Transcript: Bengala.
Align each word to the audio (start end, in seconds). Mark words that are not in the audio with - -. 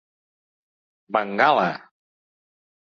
Bengala. 1.13 1.69